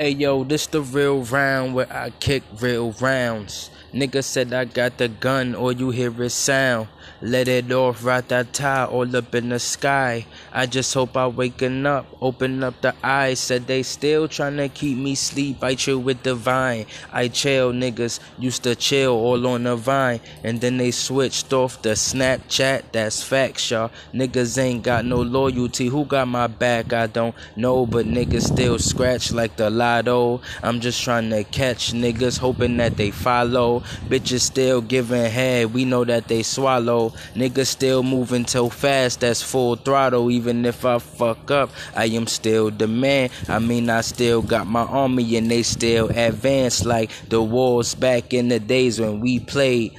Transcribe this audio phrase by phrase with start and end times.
[0.00, 3.70] Hey yo, this the real round where I kick real rounds.
[3.92, 6.88] Nigga said I got the gun, all you hear is sound.
[7.22, 10.24] Let it off, rat-ta-ta, all up in the sky.
[10.52, 13.40] I just hope I waking up, open up the eyes.
[13.40, 15.62] Said they still tryna keep me sleep.
[15.62, 16.86] I chill with the vine.
[17.12, 21.82] I chill, niggas used to chill all on the vine, and then they switched off
[21.82, 22.84] the Snapchat.
[22.92, 23.90] That's facts, y'all.
[24.14, 25.88] Niggas ain't got no loyalty.
[25.88, 26.94] Who got my back?
[26.94, 30.40] I don't know, but niggas still scratch like the lotto.
[30.62, 33.79] I'm just trying to catch niggas, hoping that they follow.
[34.08, 35.72] Bitches still giving head.
[35.72, 37.14] We know that they swallow.
[37.34, 40.30] Niggas still moving so fast, that's full throttle.
[40.30, 43.30] Even if I fuck up, I am still the man.
[43.48, 48.32] I mean, I still got my army and they still advance like the wars back
[48.34, 49.94] in the days when we played.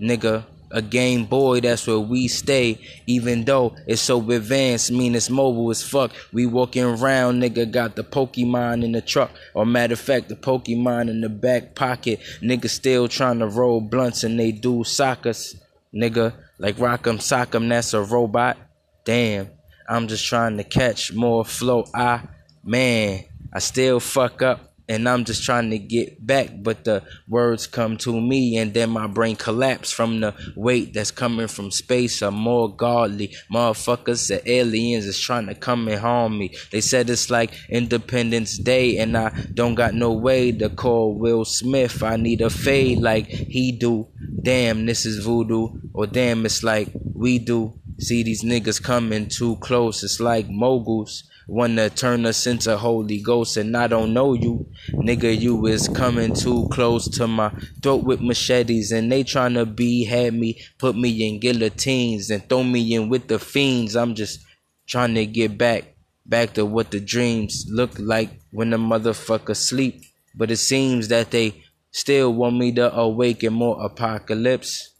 [0.00, 2.78] Nigga, a Game Boy, that's where we stay.
[3.06, 6.12] Even though it's so advanced, mean it's mobile as fuck.
[6.32, 9.30] We walking around, nigga got the Pokemon in the truck.
[9.54, 12.20] Or matter of fact, the Pokemon in the back pocket.
[12.40, 15.56] Nigga still trying to roll blunts and they do sockers
[15.94, 16.34] nigga.
[16.58, 18.56] Like Rock'em Sock'em, that's a robot.
[19.04, 19.50] Damn,
[19.88, 21.84] I'm just trying to catch more flow.
[21.94, 22.22] I,
[22.62, 27.66] man, I still fuck up and I'm just trying to get back, but the words
[27.66, 32.22] come to me, and then my brain collapse from the weight that's coming from space.
[32.22, 36.54] Are more godly motherfuckers, the aliens is trying to come and harm me.
[36.70, 41.46] They said it's like Independence Day, and I don't got no way to call Will
[41.46, 42.02] Smith.
[42.02, 44.08] I need a fade like he do.
[44.42, 47.78] Damn, this is voodoo, or damn, it's like we do.
[47.98, 50.02] See these niggas coming too close.
[50.02, 51.24] It's like moguls.
[51.48, 54.66] Wanna turn us into Holy Ghost and I don't know you.
[54.92, 60.04] Nigga, you is coming too close to my throat with machetes and they tryna be
[60.04, 63.96] had me, put me in guillotines and throw me in with the fiends.
[63.96, 64.40] I'm just
[64.86, 70.02] trying to get back, back to what the dreams look like when the motherfucker sleep.
[70.34, 74.90] But it seems that they still want me to awaken more apocalypse.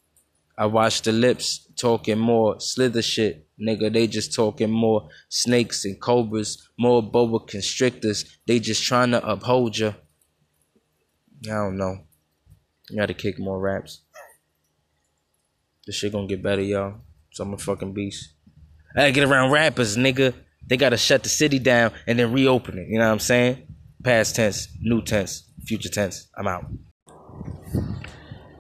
[0.59, 3.47] I watch the lips talking more slither shit.
[3.61, 8.39] Nigga, they just talking more snakes and cobras, more boa constrictors.
[8.47, 9.95] They just trying to uphold you.
[11.45, 11.99] I don't know.
[12.91, 14.03] You gotta kick more raps.
[15.87, 17.01] This shit gonna get better, y'all.
[17.33, 18.35] So I'm a fucking beast.
[18.95, 20.35] I gotta get around rappers, nigga.
[20.67, 22.89] They gotta shut the city down and then reopen it.
[22.89, 23.67] You know what I'm saying?
[24.05, 26.29] Past tense, new tense, future tense.
[26.37, 26.67] I'm out.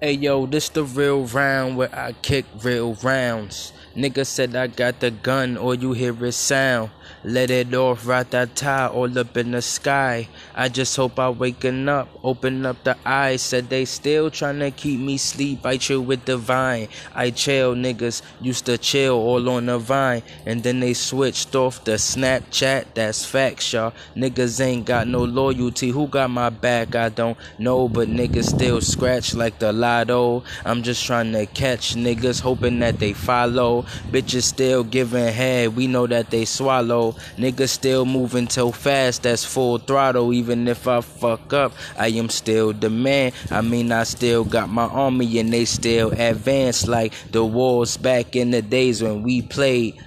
[0.03, 3.73] Hey yo, this the real round where I kick real rounds.
[3.95, 6.91] Nigga said I got the gun, all you hear is sound.
[7.25, 10.27] Let it off, rat-ta-ta, all up in the sky.
[10.56, 13.43] I just hope I waking up, open up the eyes.
[13.43, 15.65] Said they still tryna keep me sleep.
[15.65, 16.88] I chill with the vine.
[17.15, 21.84] I chill, niggas used to chill all on the vine, and then they switched off
[21.84, 22.87] the Snapchat.
[22.94, 23.93] That's facts, y'all.
[24.16, 25.91] Niggas ain't got no loyalty.
[25.91, 26.97] Who got my back?
[26.97, 30.43] I don't know, but niggas still scratch like the lotto.
[30.65, 33.82] I'm just trying to catch niggas, hoping that they follow.
[34.11, 35.77] Bitches still giving head.
[35.77, 37.12] We know that they swallow.
[37.37, 40.33] Niggas still moving so fast, that's full throttle.
[40.33, 43.33] Even if I fuck up, I am still the man.
[43.50, 48.37] I mean, I still got my army and they still advance like the wars back
[48.37, 50.03] in the days when we played.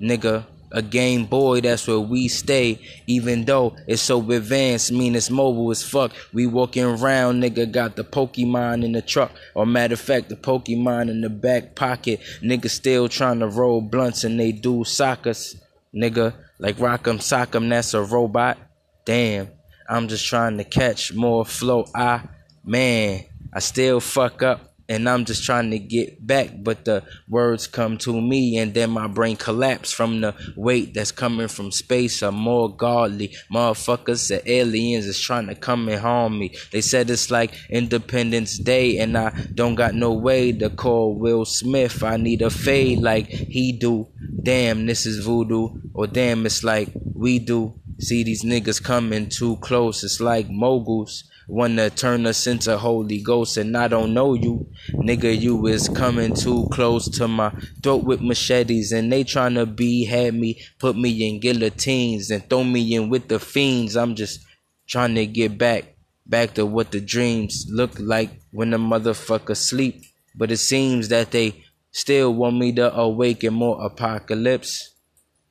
[0.00, 2.78] Nigga, a Game Boy, that's where we stay.
[3.06, 6.12] Even though it's so advanced, mean it's mobile as fuck.
[6.32, 9.32] We walking around, nigga got the Pokemon in the truck.
[9.54, 12.20] Or matter of fact, the Pokemon in the back pocket.
[12.40, 15.56] Nigga still trying to roll blunts and they do sockers
[15.94, 16.34] nigga.
[16.58, 18.58] Like Rock'em Sock'em, that's a robot.
[19.04, 19.48] Damn,
[19.88, 21.86] I'm just trying to catch more flow.
[21.94, 22.22] I,
[22.64, 27.66] man, I still fuck up and I'm just trying to get back, but the words
[27.66, 32.22] come to me, and then my brain collapse from the weight that's coming from space.
[32.22, 36.54] Are more godly motherfuckers, the aliens is trying to come and harm me.
[36.72, 41.46] They said it's like Independence Day, and I don't got no way to call Will
[41.46, 42.02] Smith.
[42.02, 44.08] I need a fade like he do.
[44.42, 47.80] Damn, this is voodoo, or damn, it's like we do.
[47.98, 50.04] See these niggas coming too close.
[50.04, 54.66] It's like moguls wanna turn us into Holy Ghost, and I don't know you.
[54.94, 57.52] Nigga, you is coming too close to my
[57.82, 62.64] throat with machetes, and they tryna be had me, put me in guillotines, and throw
[62.64, 63.98] me in with the fiends.
[63.98, 64.40] I'm just
[64.88, 65.94] trying to get back,
[66.24, 70.02] back to what the dreams look like when the motherfucker sleep.
[70.34, 74.94] But it seems that they still want me to awaken more apocalypse.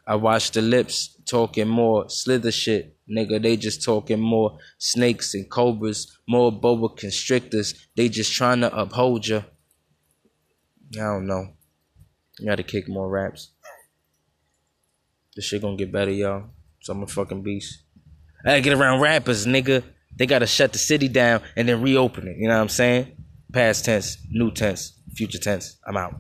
[0.08, 2.98] I watch the lips talking more slither shit.
[3.12, 7.88] Nigga, they just talking more snakes and cobras, more boa constrictors.
[7.98, 9.44] They just trying to uphold you.
[10.94, 11.54] I don't know.
[12.40, 13.52] You gotta kick more raps.
[15.36, 16.52] This shit gonna get better, y'all.
[16.82, 17.84] So I'm a fucking beast.
[18.46, 19.84] I gotta get around rappers, nigga.
[20.18, 22.38] They gotta shut the city down and then reopen it.
[22.38, 23.24] You know what I'm saying?
[23.52, 25.78] Past tense, new tense, future tense.
[25.86, 26.16] I'm out.